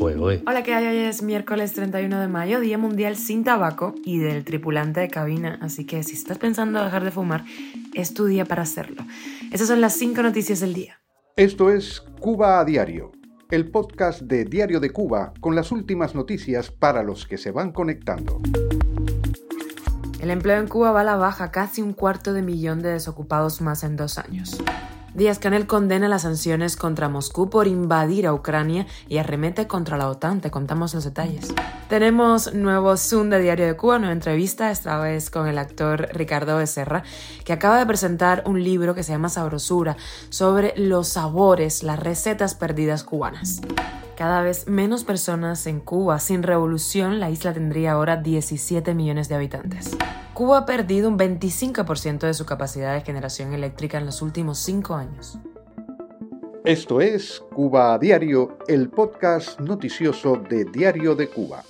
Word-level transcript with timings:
Hola, 0.00 0.62
¿qué 0.62 0.74
hay? 0.74 0.86
Hoy 0.86 0.96
es 0.98 1.22
miércoles 1.22 1.72
31 1.72 2.20
de 2.20 2.28
mayo, 2.28 2.60
Día 2.60 2.78
Mundial 2.78 3.16
sin 3.16 3.42
Tabaco 3.42 3.96
y 4.04 4.18
del 4.18 4.44
tripulante 4.44 5.00
de 5.00 5.08
cabina, 5.08 5.58
así 5.60 5.86
que 5.86 6.04
si 6.04 6.14
estás 6.14 6.38
pensando 6.38 6.82
dejar 6.84 7.02
de 7.02 7.10
fumar, 7.10 7.44
es 7.94 8.14
tu 8.14 8.26
día 8.26 8.44
para 8.44 8.62
hacerlo. 8.62 9.04
Esas 9.50 9.66
son 9.66 9.80
las 9.80 9.94
cinco 9.94 10.22
noticias 10.22 10.60
del 10.60 10.72
día. 10.72 11.00
Esto 11.34 11.70
es 11.70 12.00
Cuba 12.20 12.60
a 12.60 12.64
Diario, 12.64 13.10
el 13.50 13.72
podcast 13.72 14.22
de 14.22 14.44
Diario 14.44 14.78
de 14.78 14.90
Cuba 14.90 15.32
con 15.40 15.56
las 15.56 15.72
últimas 15.72 16.14
noticias 16.14 16.70
para 16.70 17.02
los 17.02 17.26
que 17.26 17.36
se 17.36 17.50
van 17.50 17.72
conectando. 17.72 18.40
El 20.20 20.30
empleo 20.30 20.60
en 20.60 20.68
Cuba 20.68 20.92
va 20.92 21.00
a 21.00 21.04
la 21.04 21.16
baja, 21.16 21.50
casi 21.50 21.82
un 21.82 21.92
cuarto 21.92 22.32
de 22.32 22.42
millón 22.42 22.82
de 22.82 22.90
desocupados 22.90 23.60
más 23.60 23.82
en 23.82 23.96
dos 23.96 24.18
años. 24.18 24.62
Díaz 25.18 25.40
Canel 25.40 25.66
condena 25.66 26.08
las 26.08 26.22
sanciones 26.22 26.76
contra 26.76 27.08
Moscú 27.08 27.50
por 27.50 27.66
invadir 27.66 28.28
a 28.28 28.32
Ucrania 28.32 28.86
y 29.08 29.18
arremete 29.18 29.66
contra 29.66 29.96
la 29.96 30.08
OTAN. 30.08 30.40
Te 30.40 30.52
contamos 30.52 30.94
los 30.94 31.02
detalles. 31.02 31.52
Tenemos 31.88 32.54
nuevo 32.54 32.96
Zoom 32.96 33.28
de 33.28 33.40
Diario 33.40 33.66
de 33.66 33.74
Cuba, 33.74 33.98
nueva 33.98 34.12
entrevista, 34.12 34.70
esta 34.70 34.96
vez 35.00 35.28
con 35.28 35.48
el 35.48 35.58
actor 35.58 36.08
Ricardo 36.12 36.56
Becerra, 36.56 37.02
que 37.44 37.52
acaba 37.52 37.80
de 37.80 37.86
presentar 37.86 38.44
un 38.46 38.62
libro 38.62 38.94
que 38.94 39.02
se 39.02 39.10
llama 39.10 39.28
Sabrosura 39.28 39.96
sobre 40.28 40.72
los 40.76 41.08
sabores, 41.08 41.82
las 41.82 41.98
recetas 41.98 42.54
perdidas 42.54 43.02
cubanas. 43.02 43.60
Cada 44.16 44.40
vez 44.42 44.68
menos 44.68 45.02
personas 45.02 45.66
en 45.66 45.80
Cuba. 45.80 46.20
Sin 46.20 46.44
revolución, 46.44 47.18
la 47.18 47.28
isla 47.28 47.52
tendría 47.52 47.92
ahora 47.92 48.18
17 48.18 48.94
millones 48.94 49.28
de 49.28 49.34
habitantes. 49.34 49.96
Cuba 50.38 50.58
ha 50.58 50.66
perdido 50.66 51.08
un 51.08 51.18
25% 51.18 52.20
de 52.20 52.32
su 52.32 52.46
capacidad 52.46 52.94
de 52.94 53.00
generación 53.00 53.54
eléctrica 53.54 53.98
en 53.98 54.06
los 54.06 54.22
últimos 54.22 54.58
cinco 54.58 54.94
años. 54.94 55.36
Esto 56.64 57.00
es 57.00 57.42
Cuba 57.52 57.94
a 57.94 57.98
Diario, 57.98 58.56
el 58.68 58.88
podcast 58.88 59.58
noticioso 59.58 60.36
de 60.36 60.64
Diario 60.64 61.16
de 61.16 61.28
Cuba. 61.28 61.64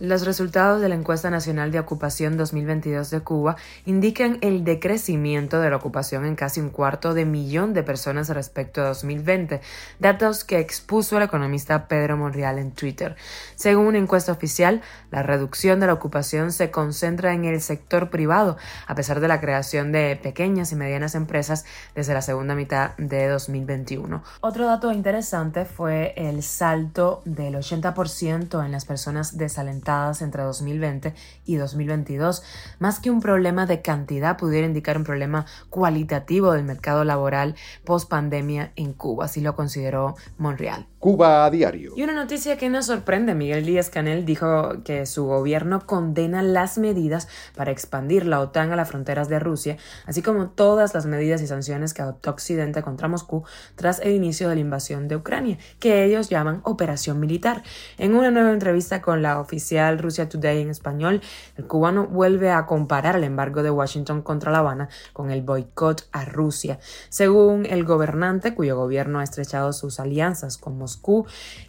Los 0.00 0.24
resultados 0.24 0.80
de 0.80 0.88
la 0.88 0.94
encuesta 0.94 1.28
nacional 1.28 1.72
de 1.72 1.78
ocupación 1.78 2.38
2022 2.38 3.10
de 3.10 3.20
Cuba 3.20 3.56
indican 3.84 4.38
el 4.40 4.64
decrecimiento 4.64 5.60
de 5.60 5.68
la 5.68 5.76
ocupación 5.76 6.24
en 6.24 6.36
casi 6.36 6.58
un 6.58 6.70
cuarto 6.70 7.12
de 7.12 7.26
millón 7.26 7.74
de 7.74 7.82
personas 7.82 8.30
respecto 8.30 8.80
a 8.80 8.86
2020, 8.86 9.60
datos 9.98 10.44
que 10.44 10.58
expuso 10.58 11.18
el 11.18 11.24
economista 11.24 11.86
Pedro 11.86 12.16
Monreal 12.16 12.58
en 12.58 12.70
Twitter. 12.70 13.14
Según 13.56 13.88
una 13.88 13.98
encuesta 13.98 14.32
oficial, 14.32 14.80
la 15.10 15.22
reducción 15.22 15.80
de 15.80 15.88
la 15.88 15.92
ocupación 15.92 16.50
se 16.50 16.70
concentra 16.70 17.34
en 17.34 17.44
el 17.44 17.60
sector 17.60 18.08
privado, 18.08 18.56
a 18.86 18.94
pesar 18.94 19.20
de 19.20 19.28
la 19.28 19.38
creación 19.38 19.92
de 19.92 20.16
pequeñas 20.16 20.72
y 20.72 20.76
medianas 20.76 21.14
empresas 21.14 21.66
desde 21.94 22.14
la 22.14 22.22
segunda 22.22 22.54
mitad 22.54 22.96
de 22.96 23.28
2021. 23.28 24.22
Otro 24.40 24.64
dato 24.64 24.92
interesante 24.92 25.66
fue 25.66 26.14
el 26.16 26.42
salto 26.42 27.20
del 27.26 27.56
80% 27.56 28.64
en 28.64 28.72
las 28.72 28.86
personas 28.86 29.36
desalentadas 29.36 29.89
entre 30.20 30.42
2020 30.42 31.14
y 31.44 31.56
2022. 31.56 32.42
Más 32.78 33.00
que 33.00 33.10
un 33.10 33.20
problema 33.20 33.66
de 33.66 33.82
cantidad, 33.82 34.36
pudiera 34.36 34.66
indicar 34.66 34.96
un 34.96 35.04
problema 35.04 35.46
cualitativo 35.68 36.52
del 36.52 36.64
mercado 36.64 37.04
laboral 37.04 37.56
post 37.84 38.08
pandemia 38.08 38.72
en 38.76 38.92
Cuba, 38.92 39.24
así 39.24 39.40
lo 39.40 39.56
consideró 39.56 40.14
Monreal. 40.38 40.86
Cuba 41.00 41.46
a 41.46 41.50
diario. 41.50 41.94
Y 41.96 42.02
una 42.02 42.12
noticia 42.12 42.58
que 42.58 42.68
nos 42.68 42.84
sorprende, 42.84 43.34
Miguel 43.34 43.64
Díaz 43.64 43.88
Canel 43.88 44.26
dijo 44.26 44.84
que 44.84 45.06
su 45.06 45.24
gobierno 45.24 45.86
condena 45.86 46.42
las 46.42 46.76
medidas 46.76 47.26
para 47.56 47.70
expandir 47.70 48.26
la 48.26 48.38
OTAN 48.38 48.70
a 48.70 48.76
las 48.76 48.90
fronteras 48.90 49.30
de 49.30 49.38
Rusia, 49.38 49.78
así 50.04 50.20
como 50.20 50.50
todas 50.50 50.92
las 50.92 51.06
medidas 51.06 51.40
y 51.40 51.46
sanciones 51.46 51.94
que 51.94 52.02
adoptó 52.02 52.28
Occidente 52.28 52.82
contra 52.82 53.08
Moscú 53.08 53.44
tras 53.76 54.00
el 54.00 54.12
inicio 54.12 54.50
de 54.50 54.56
la 54.56 54.60
invasión 54.60 55.08
de 55.08 55.16
Ucrania, 55.16 55.56
que 55.78 56.04
ellos 56.04 56.28
llaman 56.28 56.60
operación 56.64 57.18
militar. 57.18 57.62
En 57.96 58.14
una 58.14 58.30
nueva 58.30 58.52
entrevista 58.52 59.00
con 59.00 59.22
la 59.22 59.40
oficial 59.40 59.98
Rusia 59.98 60.28
Today 60.28 60.60
en 60.60 60.68
español, 60.68 61.22
el 61.56 61.64
cubano 61.66 62.08
vuelve 62.08 62.50
a 62.50 62.66
comparar 62.66 63.16
el 63.16 63.24
embargo 63.24 63.62
de 63.62 63.70
Washington 63.70 64.20
contra 64.20 64.52
La 64.52 64.58
Habana 64.58 64.90
con 65.14 65.30
el 65.30 65.40
boicot 65.40 66.06
a 66.12 66.26
Rusia. 66.26 66.78
Según 67.08 67.64
el 67.64 67.84
gobernante, 67.84 68.54
cuyo 68.54 68.76
gobierno 68.76 69.20
ha 69.20 69.24
estrechado 69.24 69.72
sus 69.72 69.98
alianzas 69.98 70.58
con 70.58 70.76
Moscú, 70.76 70.89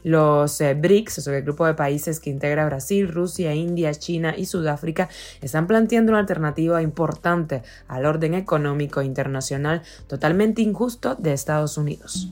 Los 0.03 0.61
eh, 0.61 0.73
BRICS, 0.73 1.27
el 1.27 1.43
grupo 1.43 1.65
de 1.65 1.73
países 1.73 2.19
que 2.19 2.29
integra 2.29 2.65
Brasil, 2.65 3.07
Rusia, 3.07 3.53
India, 3.53 3.93
China 3.93 4.33
y 4.37 4.45
Sudáfrica, 4.45 5.09
están 5.41 5.67
planteando 5.67 6.11
una 6.11 6.19
alternativa 6.19 6.81
importante 6.81 7.63
al 7.87 8.05
orden 8.05 8.33
económico 8.33 9.01
internacional 9.01 9.81
totalmente 10.07 10.61
injusto 10.61 11.15
de 11.15 11.33
Estados 11.33 11.77
Unidos. 11.77 12.27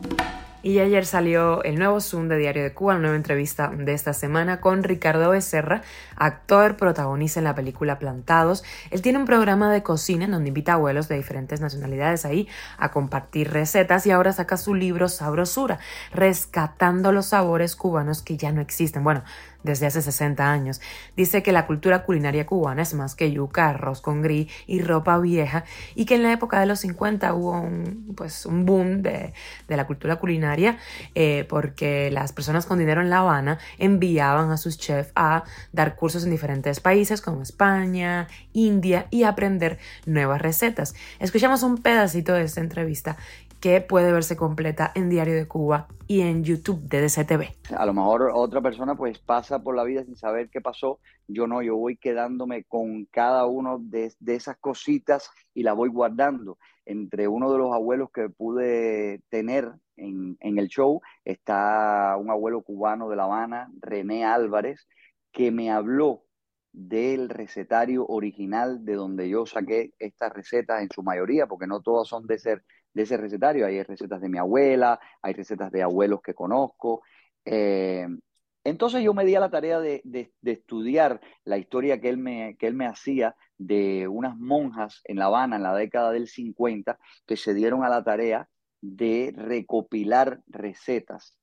Y 0.61 0.79
ayer 0.79 1.05
salió 1.05 1.63
el 1.63 1.79
nuevo 1.79 2.01
Zoom 2.01 2.27
de 2.27 2.37
Diario 2.37 2.63
de 2.63 2.73
Cuba, 2.73 2.93
una 2.93 3.03
nueva 3.03 3.15
entrevista 3.15 3.69
de 3.69 3.93
esta 3.93 4.11
semana 4.11 4.59
con 4.59 4.83
Ricardo 4.83 5.29
Becerra, 5.29 5.83
actor 6.17 6.75
protagonista 6.75 7.39
en 7.39 7.45
la 7.45 7.55
película 7.55 7.97
Plantados. 7.97 8.65
Él 8.91 9.01
tiene 9.01 9.19
un 9.19 9.25
programa 9.25 9.71
de 9.71 9.83
cocina 9.83 10.25
en 10.25 10.31
donde 10.31 10.49
invita 10.49 10.73
a 10.73 10.75
abuelos 10.75 11.07
de 11.07 11.15
diferentes 11.15 11.61
nacionalidades 11.61 12.25
ahí 12.25 12.49
a 12.77 12.91
compartir 12.91 13.51
recetas 13.51 14.05
y 14.05 14.11
ahora 14.11 14.33
saca 14.33 14.57
su 14.57 14.75
libro 14.75 15.07
Sabrosura, 15.07 15.79
rescatando 16.11 17.13
los 17.13 17.27
sabores 17.27 17.77
cubanos 17.77 18.21
que 18.21 18.35
ya 18.35 18.51
no 18.51 18.59
existen. 18.59 19.05
Bueno, 19.05 19.23
desde 19.63 19.85
hace 19.87 20.01
60 20.01 20.51
años. 20.51 20.81
Dice 21.15 21.43
que 21.43 21.51
la 21.51 21.67
cultura 21.67 22.03
culinaria 22.03 22.45
cubana 22.45 22.81
es 22.81 22.93
más 22.93 23.15
que 23.15 23.31
yuca, 23.31 23.69
arroz 23.69 24.01
con 24.01 24.21
gris 24.21 24.51
y 24.67 24.81
ropa 24.81 25.17
vieja 25.19 25.65
y 25.95 26.05
que 26.05 26.15
en 26.15 26.23
la 26.23 26.31
época 26.31 26.59
de 26.59 26.65
los 26.65 26.79
50 26.79 27.33
hubo 27.33 27.59
un, 27.59 28.13
pues, 28.15 28.45
un 28.45 28.65
boom 28.65 29.01
de, 29.01 29.33
la 29.67 29.85
cultura 29.87 30.17
culinaria 30.17 30.77
eh, 31.15 31.45
porque 31.47 32.11
las 32.11 32.33
personas 32.33 32.65
con 32.65 32.79
dinero 32.79 33.01
en 33.01 33.09
La 33.09 33.19
Habana 33.19 33.59
enviaban 33.77 34.51
a 34.51 34.57
sus 34.57 34.77
chefs 34.77 35.11
a 35.15 35.43
dar 35.71 35.95
cursos 35.95 36.23
en 36.23 36.31
diferentes 36.31 36.79
países 36.79 37.21
como 37.21 37.41
España, 37.41 38.27
India 38.53 39.07
y 39.09 39.23
aprender 39.23 39.79
nuevas 40.05 40.41
recetas. 40.41 40.95
Escuchamos 41.19 41.63
un 41.63 41.77
pedacito 41.77 42.33
de 42.33 42.43
esta 42.43 42.61
entrevista 42.61 43.17
que 43.59 43.81
puede 43.81 44.11
verse 44.11 44.37
completa 44.37 44.91
en 44.95 45.09
Diario 45.09 45.35
de 45.35 45.47
Cuba 45.47 45.87
y 46.07 46.21
en 46.21 46.43
YouTube 46.43 46.81
de 46.81 47.01
DCTV. 47.01 47.75
A 47.75 47.85
lo 47.85 47.93
mejor 47.93 48.31
otra 48.33 48.61
persona 48.61 48.95
pues 48.95 49.19
pasa 49.19 49.61
por 49.61 49.75
la 49.75 49.83
vida 49.83 50.03
sin 50.03 50.15
saber 50.15 50.49
qué 50.49 50.61
pasó, 50.61 50.99
yo 51.27 51.45
no, 51.45 51.61
yo 51.61 51.75
voy 51.75 51.97
quedándome 51.97 52.63
con 52.63 53.05
cada 53.05 53.45
uno 53.45 53.79
de, 53.79 54.11
esas 54.25 54.57
cositas 54.57 55.29
y 55.53 55.63
la 55.63 55.73
voy 55.73 55.89
guardando. 55.89 56.57
Entre 56.85 57.27
uno 57.27 57.51
de 57.51 57.59
los 57.59 57.73
abuelos 57.73 58.09
que 58.11 58.29
pude 58.29 59.21
tener 59.29 59.71
en, 59.95 60.37
en 60.39 60.57
el 60.57 60.67
show 60.69 61.01
está 61.23 62.15
un 62.17 62.31
abuelo 62.31 62.61
cubano 62.61 63.09
de 63.09 63.15
La 63.15 63.25
Habana, 63.25 63.69
René 63.79 64.25
Álvarez, 64.25 64.87
que 65.31 65.51
me 65.51 65.69
habló 65.69 66.23
del 66.71 67.29
recetario 67.29 68.05
original 68.07 68.85
de 68.85 68.95
donde 68.95 69.29
yo 69.29 69.45
saqué 69.45 69.93
estas 69.99 70.33
recetas 70.33 70.81
en 70.81 70.89
su 70.93 71.03
mayoría, 71.03 71.47
porque 71.47 71.67
no 71.67 71.81
todas 71.81 72.07
son 72.07 72.27
de 72.27 72.39
ser 72.39 72.63
de 72.93 73.03
ese 73.03 73.17
recetario. 73.17 73.65
Hay 73.65 73.81
recetas 73.83 74.21
de 74.21 74.29
mi 74.29 74.37
abuela, 74.37 74.99
hay 75.21 75.33
recetas 75.33 75.71
de 75.71 75.83
abuelos 75.83 76.21
que 76.21 76.33
conozco. 76.33 77.01
Eh, 77.45 78.07
entonces 78.63 79.03
yo 79.03 79.13
me 79.13 79.25
di 79.25 79.35
a 79.35 79.39
la 79.39 79.49
tarea 79.49 79.79
de, 79.79 80.03
estudiar 80.43 81.21
la 81.43 81.57
historia 81.57 81.99
que 81.99 82.09
él, 82.09 82.17
me, 82.17 82.55
que 82.57 82.67
él 82.67 82.75
me 82.75 82.85
hacía 82.85 83.35
de 83.57 84.07
unas 84.07 84.37
monjas 84.37 85.01
en 85.05 85.17
La 85.17 85.25
Habana 85.25 85.55
en 85.55 85.63
la 85.63 85.75
década 85.75 86.11
del 86.11 86.27
50 86.27 86.97
que 87.25 87.37
se 87.37 87.53
dieron 87.53 87.83
a 87.83 87.89
la 87.89 88.03
tarea 88.03 88.49
de 88.81 89.33
recopilar 89.35 90.41
recetas 90.47 91.35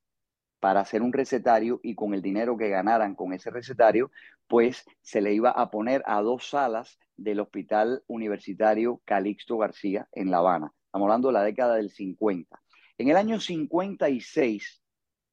para 0.59 0.79
hacer 0.79 1.01
un 1.01 1.13
recetario 1.13 1.79
y 1.83 1.95
con 1.95 2.13
el 2.13 2.21
dinero 2.21 2.57
que 2.57 2.69
ganaran 2.69 3.15
con 3.15 3.33
ese 3.33 3.49
recetario, 3.49 4.11
pues 4.47 4.85
se 5.01 5.21
le 5.21 5.33
iba 5.33 5.51
a 5.51 5.69
poner 5.69 6.03
a 6.05 6.21
dos 6.21 6.49
salas 6.49 6.97
del 7.15 7.39
Hospital 7.39 8.03
Universitario 8.07 9.01
Calixto 9.05 9.57
García 9.57 10.07
en 10.13 10.31
La 10.31 10.37
Habana. 10.37 10.73
Estamos 10.85 11.05
hablando 11.05 11.27
de 11.29 11.33
la 11.33 11.43
década 11.43 11.75
del 11.75 11.91
50. 11.91 12.59
En 12.97 13.09
el 13.09 13.17
año 13.17 13.39
56, 13.39 14.81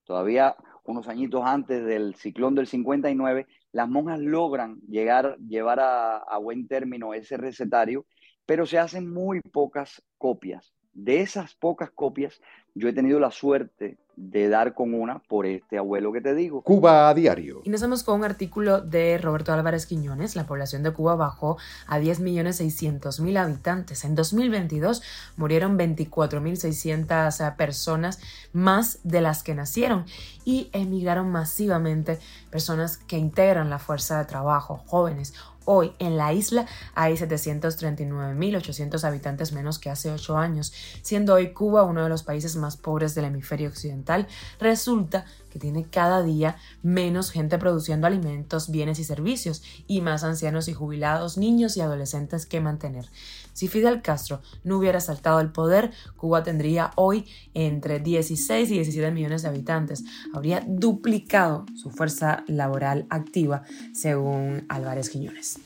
todavía 0.04 0.56
unos 0.84 1.08
añitos 1.08 1.42
antes 1.44 1.84
del 1.84 2.14
ciclón 2.16 2.54
del 2.54 2.66
59, 2.66 3.46
las 3.72 3.88
monjas 3.88 4.20
logran 4.20 4.80
llegar, 4.88 5.38
llevar 5.38 5.80
a, 5.80 6.18
a 6.18 6.38
buen 6.38 6.68
término 6.68 7.14
ese 7.14 7.38
recetario, 7.38 8.06
pero 8.44 8.66
se 8.66 8.78
hacen 8.78 9.10
muy 9.10 9.40
pocas 9.40 10.02
copias. 10.18 10.74
De 10.92 11.20
esas 11.22 11.54
pocas 11.54 11.90
copias, 11.90 12.40
yo 12.74 12.88
he 12.88 12.92
tenido 12.92 13.18
la 13.18 13.30
suerte 13.30 13.96
de 14.16 14.48
dar 14.48 14.74
con 14.74 14.94
una 14.94 15.18
por 15.18 15.46
este 15.46 15.78
abuelo 15.78 16.12
que 16.12 16.20
te 16.20 16.34
digo. 16.34 16.62
Cuba 16.62 17.08
a 17.08 17.14
diario. 17.14 17.62
Y 17.64 17.70
nos 17.70 17.82
vamos 17.82 18.02
con 18.02 18.20
un 18.20 18.24
artículo 18.24 18.80
de 18.80 19.18
Roberto 19.18 19.52
Álvarez 19.52 19.86
Quiñones. 19.86 20.36
La 20.36 20.46
población 20.46 20.82
de 20.82 20.92
Cuba 20.92 21.16
bajó 21.16 21.56
a 21.86 21.98
10.600.000 21.98 23.38
habitantes. 23.38 24.04
En 24.04 24.14
2022 24.14 25.02
murieron 25.36 25.78
24.600 25.78 27.56
personas 27.56 28.20
más 28.52 29.00
de 29.02 29.20
las 29.20 29.42
que 29.42 29.54
nacieron 29.54 30.04
y 30.44 30.70
emigraron 30.72 31.30
masivamente 31.30 32.18
personas 32.50 32.98
que 32.98 33.18
integran 33.18 33.70
la 33.70 33.78
fuerza 33.78 34.18
de 34.18 34.24
trabajo, 34.26 34.82
jóvenes 34.86 35.34
Hoy 35.64 35.92
en 35.98 36.16
la 36.16 36.32
isla 36.32 36.66
hay 36.94 37.14
739.800 37.14 39.04
habitantes 39.04 39.52
menos 39.52 39.78
que 39.78 39.90
hace 39.90 40.10
8 40.10 40.36
años, 40.36 40.72
siendo 41.02 41.34
hoy 41.34 41.52
Cuba 41.52 41.84
uno 41.84 42.02
de 42.02 42.08
los 42.08 42.22
países 42.22 42.56
más 42.56 42.76
pobres 42.76 43.14
del 43.14 43.26
hemisferio 43.26 43.68
occidental. 43.68 44.26
Resulta 44.60 45.24
que 45.54 45.60
tiene 45.60 45.84
cada 45.84 46.24
día 46.24 46.56
menos 46.82 47.30
gente 47.30 47.58
produciendo 47.58 48.08
alimentos, 48.08 48.72
bienes 48.72 48.98
y 48.98 49.04
servicios, 49.04 49.62
y 49.86 50.00
más 50.00 50.24
ancianos 50.24 50.66
y 50.66 50.72
jubilados, 50.72 51.38
niños 51.38 51.76
y 51.76 51.80
adolescentes 51.80 52.44
que 52.44 52.60
mantener. 52.60 53.06
Si 53.52 53.68
Fidel 53.68 54.02
Castro 54.02 54.40
no 54.64 54.78
hubiera 54.78 54.98
saltado 54.98 55.38
al 55.38 55.52
poder, 55.52 55.92
Cuba 56.16 56.42
tendría 56.42 56.90
hoy 56.96 57.26
entre 57.54 58.00
16 58.00 58.68
y 58.68 58.74
17 58.74 59.12
millones 59.12 59.42
de 59.42 59.48
habitantes. 59.48 60.02
Habría 60.34 60.60
duplicado 60.66 61.64
su 61.80 61.92
fuerza 61.92 62.42
laboral 62.48 63.06
activa, 63.10 63.62
según 63.92 64.66
Álvarez 64.68 65.08
Quiñones. 65.08 65.60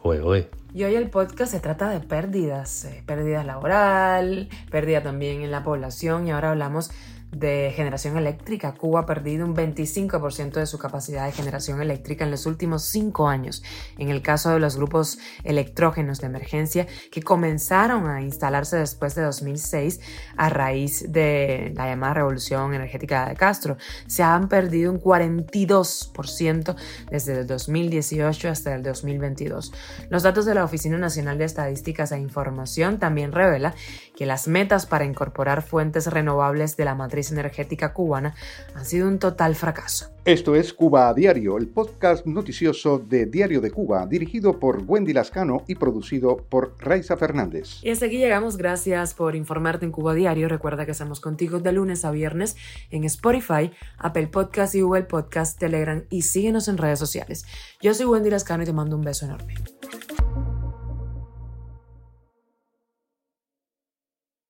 Y 0.75 0.85
hoy 0.85 0.97
el 0.97 1.09
podcast 1.09 1.53
se 1.53 1.61
trata 1.61 1.89
de 1.89 2.01
pérdidas, 2.01 2.85
eh, 2.85 3.03
pérdidas 3.07 3.47
laboral, 3.47 4.51
pérdida 4.71 5.03
también 5.03 5.41
en 5.41 5.51
la 5.51 5.65
población 5.65 6.27
y 6.27 6.31
ahora 6.31 6.51
hablamos 6.51 6.91
de 7.31 7.73
generación 7.75 8.17
eléctrica. 8.17 8.75
Cuba 8.75 9.01
ha 9.01 9.07
perdido 9.07 9.45
un 9.45 9.55
25% 9.55 10.53
de 10.53 10.67
su 10.67 10.79
capacidad 10.79 11.27
de 11.27 11.33
generación 11.33 11.83
eléctrica 11.83 12.25
en 12.25 12.31
los 12.31 12.47
últimos 12.47 12.85
cinco 12.85 13.29
años. 13.29 13.63
En 13.99 14.09
el 14.09 14.23
caso 14.23 14.51
de 14.51 14.61
los 14.61 14.77
grupos 14.77 15.19
electrógenos 15.45 16.21
de 16.21 16.27
emergencia 16.27 16.87
que 17.13 17.23
comenzaron 17.23 18.09
a 18.09 18.23
instalarse 18.23 18.77
después 18.77 19.15
de 19.15 19.23
2006 19.23 20.01
a 20.37 20.49
raíz 20.49 21.13
de 21.13 21.73
la 21.77 21.87
llamada 21.87 22.15
revolución 22.15 22.75
energética 22.75 23.29
de 23.29 23.37
Castro, 23.37 23.77
se 24.07 24.23
han 24.23 24.49
perdido 24.49 24.91
un 24.91 25.01
42% 25.01 26.77
desde 27.11 27.41
el 27.41 27.47
2018 27.47 28.49
hasta 28.49 28.75
el 28.75 28.83
2022. 28.83 29.73
Los 30.09 30.23
datos 30.23 30.47
de 30.47 30.55
la 30.55 30.65
Oficina 30.65 30.97
Nacional 30.99 31.39
de 31.39 31.45
Estadísticas 31.45 32.13
e 32.13 32.19
Información 32.19 32.99
también 32.99 33.33
revela 33.33 33.75
que 34.17 34.27
las 34.27 34.49
metas 34.49 34.87
para 34.87 35.05
incorporar 35.05 35.63
fuentes 35.63 36.07
renovables 36.07 36.77
de 36.77 36.85
la 36.85 36.95
matriz 36.95 37.18
energética 37.31 37.93
cubana 37.93 38.35
ha 38.75 38.85
sido 38.85 39.09
un 39.09 39.19
total 39.19 39.55
fracaso. 39.55 40.11
Esto 40.25 40.55
es 40.55 40.75
Cuba 40.75 41.09
a 41.09 41.15
Diario, 41.15 41.57
el 41.57 41.69
podcast 41.69 42.27
noticioso 42.27 42.99
de 42.99 43.25
Diario 43.25 43.63
de 43.63 43.71
Cuba, 43.71 44.07
dirigido 44.07 44.61
por 44.61 44.83
Wendy 44.87 45.15
Lascano 45.15 45.65
y 45.67 45.75
producido 45.77 46.37
por 46.37 46.75
Raiza 46.79 47.17
Fernández. 47.17 47.83
Y 47.83 47.91
hasta 47.91 48.07
aquí 48.07 48.19
llegamos. 48.19 48.59
Gracias 48.59 49.15
por 49.15 49.35
informarte 49.35 49.87
en 49.87 49.93
Cuba 49.93 50.13
a 50.13 50.15
Diario. 50.15 50.49
Recuerda 50.49 50.85
que 50.85 50.93
estamos 50.93 51.21
contigo 51.21 51.61
de 51.61 51.73
lunes 51.73 52.05
a 52.05 52.11
viernes 52.11 52.57
en 52.91 53.05
Spotify, 53.05 53.71
Apple 53.97 54.27
Podcast 54.27 54.75
y 54.75 54.83
Google 54.83 55.05
Podcast, 55.05 55.59
Telegram 55.59 56.05
y 56.11 56.23
síguenos 56.23 56.69
en 56.69 56.77
redes 56.77 56.99
sociales. 56.99 57.47
Yo 57.81 57.95
soy 57.95 58.05
Wendy 58.05 58.29
Lascano 58.29 58.65
y 58.65 58.67
te 58.67 58.73
mando 58.75 58.97
un 58.97 59.05
beso 59.05 59.25
enorme. 59.25 59.55